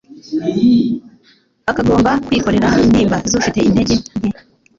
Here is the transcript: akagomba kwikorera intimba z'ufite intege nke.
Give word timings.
akagomba 1.71 2.11
kwikorera 2.25 2.69
intimba 2.85 3.17
z'ufite 3.29 3.59
intege 3.67 3.93
nke. 3.99 4.09